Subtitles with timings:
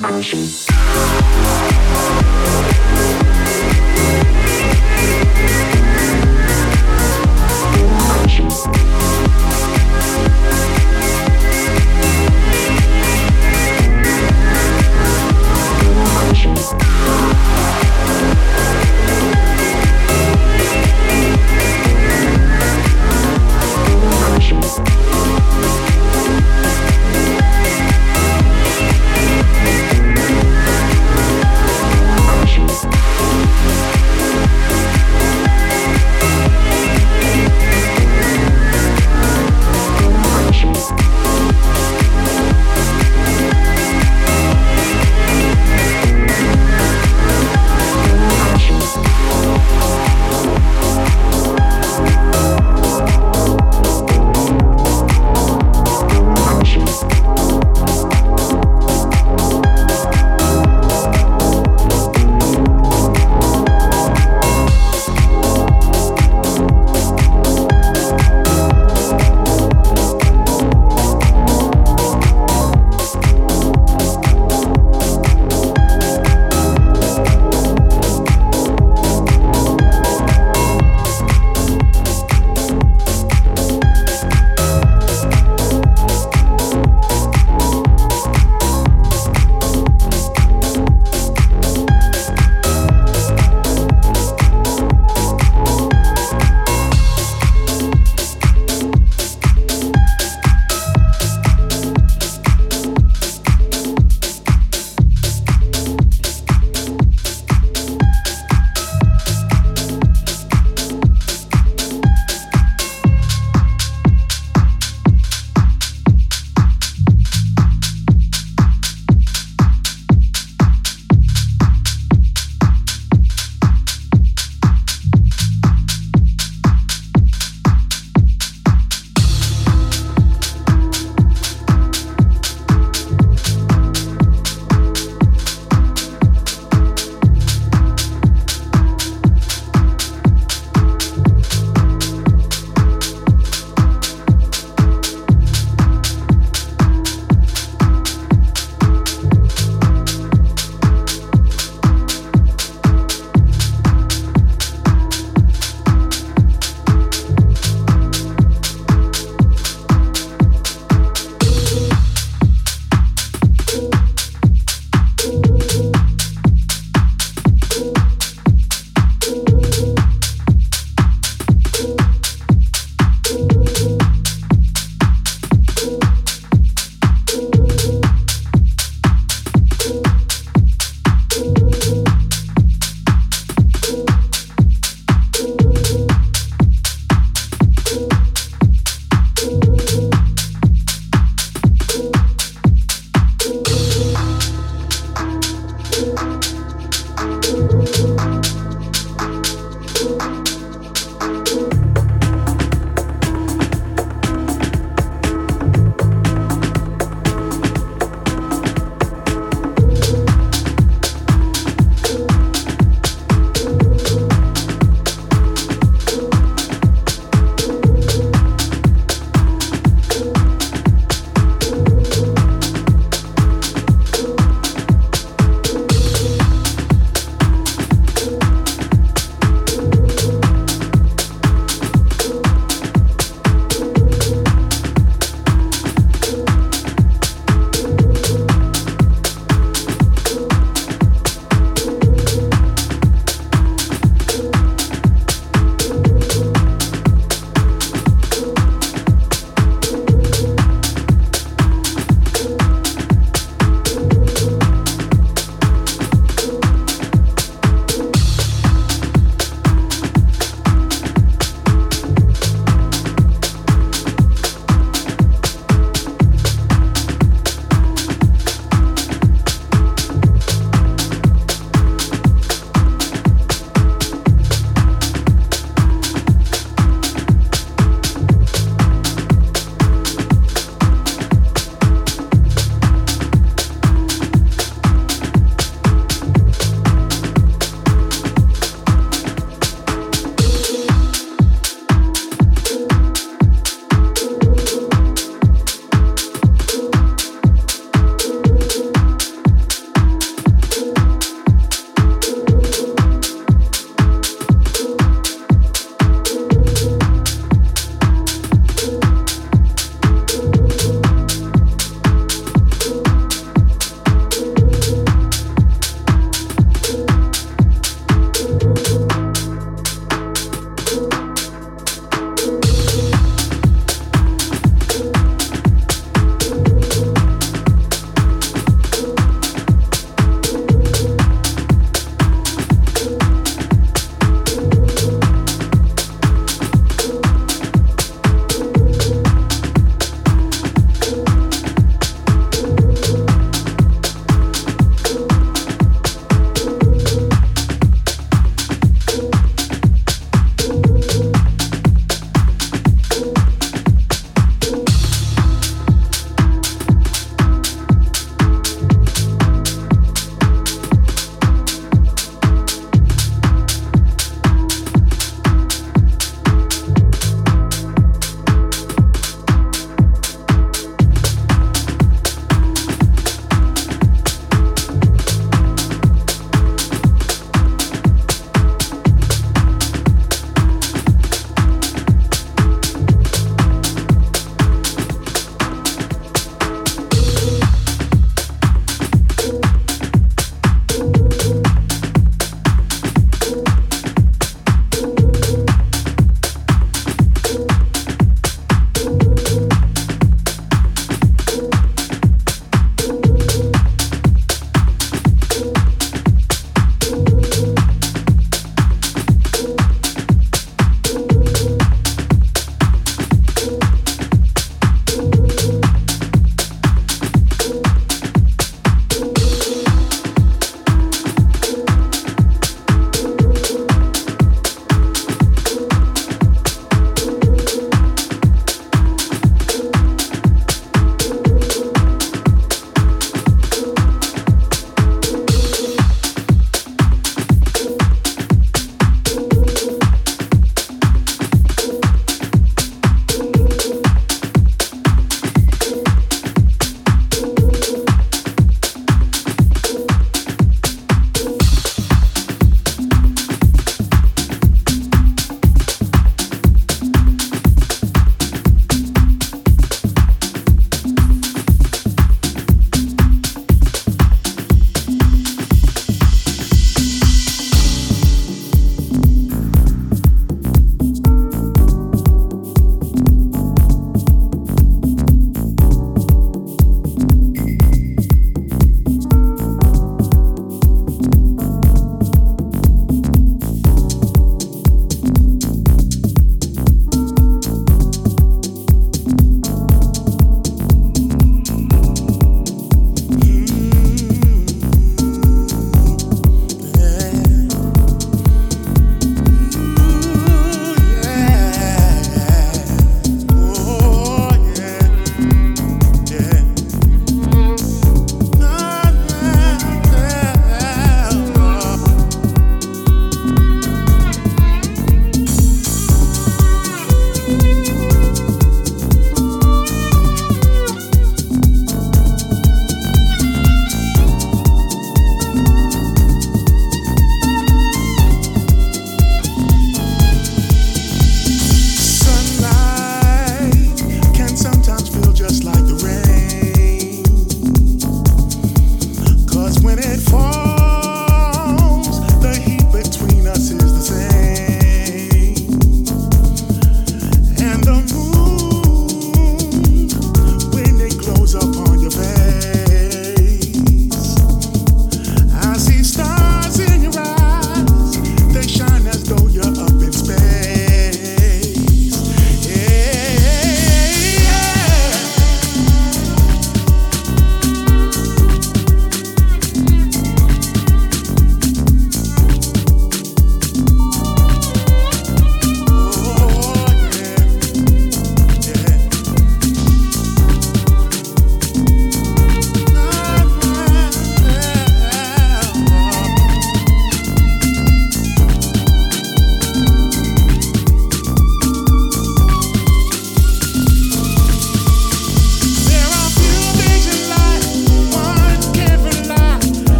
[0.00, 1.69] passion.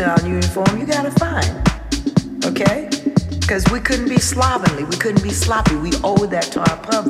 [0.00, 1.50] in our uniform, you gotta find,
[2.44, 2.88] Okay?
[3.38, 5.74] Because we couldn't be slovenly, we couldn't be sloppy.
[5.74, 7.09] We owe that to our public.